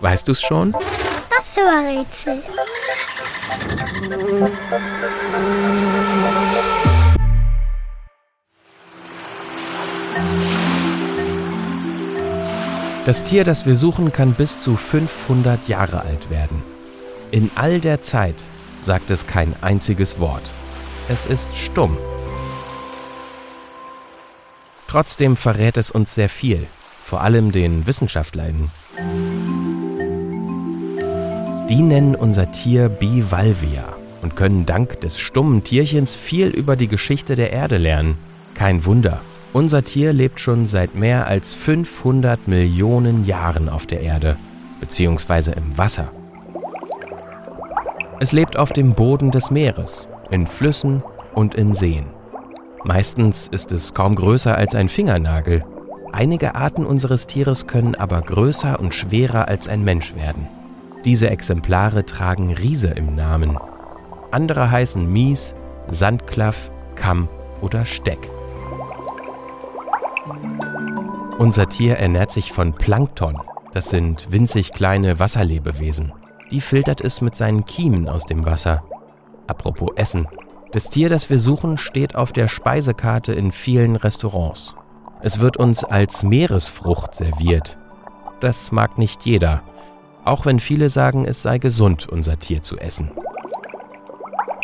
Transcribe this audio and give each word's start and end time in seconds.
Weißt 0.00 0.28
du's 0.28 0.40
schon? 0.40 0.72
Das 0.72 1.56
war 1.56 1.82
Rätsel. 1.82 2.42
Das 13.06 13.24
Tier, 13.24 13.44
das 13.44 13.64
wir 13.64 13.74
suchen, 13.74 14.12
kann 14.12 14.34
bis 14.34 14.60
zu 14.60 14.76
500 14.76 15.66
Jahre 15.66 16.02
alt 16.02 16.30
werden. 16.30 16.62
In 17.30 17.50
all 17.54 17.80
der 17.80 18.02
Zeit 18.02 18.34
sagt 18.84 19.10
es 19.10 19.26
kein 19.26 19.54
einziges 19.62 20.20
Wort. 20.20 20.42
Es 21.08 21.24
ist 21.24 21.56
stumm. 21.56 21.96
Trotzdem 24.86 25.36
verrät 25.36 25.76
es 25.76 25.90
uns 25.90 26.14
sehr 26.14 26.28
viel, 26.28 26.66
vor 27.08 27.22
allem 27.22 27.52
den 27.52 27.86
Wissenschaftlern. 27.86 28.70
Die 31.70 31.80
nennen 31.80 32.14
unser 32.14 32.52
Tier 32.52 32.90
Bivalvia 32.90 33.84
und 34.20 34.36
können 34.36 34.66
dank 34.66 35.00
des 35.00 35.18
stummen 35.18 35.64
Tierchens 35.64 36.14
viel 36.14 36.48
über 36.48 36.76
die 36.76 36.86
Geschichte 36.86 37.34
der 37.34 37.50
Erde 37.50 37.78
lernen. 37.78 38.18
Kein 38.52 38.84
Wunder, 38.84 39.22
unser 39.54 39.84
Tier 39.84 40.12
lebt 40.12 40.38
schon 40.38 40.66
seit 40.66 40.96
mehr 40.96 41.26
als 41.26 41.54
500 41.54 42.46
Millionen 42.46 43.24
Jahren 43.24 43.70
auf 43.70 43.86
der 43.86 44.02
Erde, 44.02 44.36
beziehungsweise 44.78 45.52
im 45.52 45.78
Wasser. 45.78 46.10
Es 48.20 48.32
lebt 48.32 48.58
auf 48.58 48.70
dem 48.74 48.92
Boden 48.92 49.30
des 49.30 49.50
Meeres, 49.50 50.06
in 50.28 50.46
Flüssen 50.46 51.02
und 51.34 51.54
in 51.54 51.72
Seen. 51.72 52.10
Meistens 52.84 53.48
ist 53.48 53.72
es 53.72 53.94
kaum 53.94 54.14
größer 54.14 54.54
als 54.54 54.74
ein 54.74 54.90
Fingernagel. 54.90 55.64
Einige 56.12 56.54
Arten 56.54 56.84
unseres 56.84 57.26
Tieres 57.26 57.66
können 57.66 57.94
aber 57.94 58.20
größer 58.22 58.80
und 58.80 58.94
schwerer 58.94 59.48
als 59.48 59.68
ein 59.68 59.84
Mensch 59.84 60.14
werden. 60.14 60.48
Diese 61.04 61.30
Exemplare 61.30 62.04
tragen 62.04 62.52
Riese 62.52 62.88
im 62.88 63.14
Namen. 63.14 63.58
Andere 64.30 64.70
heißen 64.70 65.10
Mies, 65.10 65.54
Sandklaff, 65.88 66.70
Kamm 66.94 67.28
oder 67.60 67.84
Steck. 67.84 68.30
Unser 71.38 71.68
Tier 71.68 71.96
ernährt 71.96 72.32
sich 72.32 72.52
von 72.52 72.72
Plankton. 72.72 73.38
Das 73.72 73.90
sind 73.90 74.32
winzig 74.32 74.72
kleine 74.72 75.20
Wasserlebewesen. 75.20 76.12
Die 76.50 76.60
filtert 76.60 77.00
es 77.00 77.20
mit 77.20 77.36
seinen 77.36 77.64
Kiemen 77.64 78.08
aus 78.08 78.24
dem 78.24 78.44
Wasser. 78.44 78.82
Apropos 79.46 79.90
Essen. 79.96 80.26
Das 80.72 80.90
Tier, 80.90 81.08
das 81.08 81.30
wir 81.30 81.38
suchen, 81.38 81.78
steht 81.78 82.16
auf 82.16 82.32
der 82.32 82.48
Speisekarte 82.48 83.32
in 83.32 83.52
vielen 83.52 83.96
Restaurants. 83.96 84.74
Es 85.20 85.40
wird 85.40 85.56
uns 85.56 85.82
als 85.82 86.22
Meeresfrucht 86.22 87.14
serviert. 87.14 87.76
Das 88.40 88.70
mag 88.70 88.98
nicht 88.98 89.24
jeder, 89.24 89.62
auch 90.24 90.46
wenn 90.46 90.60
viele 90.60 90.90
sagen, 90.90 91.24
es 91.24 91.42
sei 91.42 91.58
gesund, 91.58 92.08
unser 92.08 92.38
Tier 92.38 92.62
zu 92.62 92.78
essen. 92.78 93.10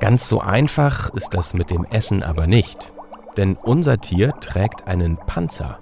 Ganz 0.00 0.28
so 0.28 0.40
einfach 0.40 1.14
ist 1.14 1.34
das 1.34 1.54
mit 1.54 1.70
dem 1.70 1.84
Essen 1.84 2.22
aber 2.22 2.46
nicht, 2.46 2.92
denn 3.36 3.54
unser 3.54 4.00
Tier 4.00 4.32
trägt 4.40 4.88
einen 4.88 5.18
Panzer. 5.18 5.78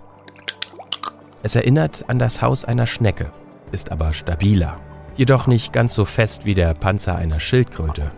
Es 1.43 1.55
erinnert 1.55 2.05
an 2.09 2.19
das 2.19 2.43
Haus 2.43 2.65
einer 2.65 2.87
Schnecke, 2.87 3.31
ist 3.73 3.91
aber 3.91 4.13
stabiler, 4.13 4.79
jedoch 5.15 5.47
nicht 5.47 5.73
ganz 5.73 5.95
so 5.95 6.05
fest 6.05 6.45
wie 6.45 6.55
der 6.55 6.75
Panzer 6.75 7.17
einer 7.17 7.41
Schildkröte. 7.41 8.11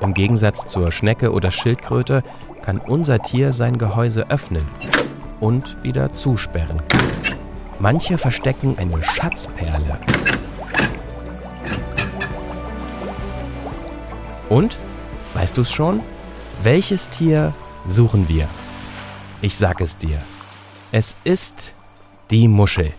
Im 0.00 0.14
Gegensatz 0.14 0.66
zur 0.66 0.92
Schnecke 0.92 1.32
oder 1.32 1.50
Schildkröte 1.50 2.22
kann 2.66 2.78
unser 2.78 3.20
Tier 3.20 3.52
sein 3.52 3.78
Gehäuse 3.78 4.28
öffnen 4.28 4.66
und 5.38 5.80
wieder 5.84 6.12
zusperren. 6.12 6.82
Manche 7.78 8.18
verstecken 8.18 8.76
eine 8.76 9.04
Schatzperle. 9.04 9.98
Und, 14.48 14.78
weißt 15.34 15.56
du 15.56 15.60
es 15.60 15.70
schon? 15.70 16.00
Welches 16.64 17.08
Tier 17.08 17.54
suchen 17.86 18.28
wir? 18.28 18.48
Ich 19.42 19.56
sag 19.56 19.80
es 19.80 19.96
dir. 19.96 20.18
Es 20.90 21.14
ist 21.22 21.72
die 22.32 22.48
Muschel. 22.48 22.92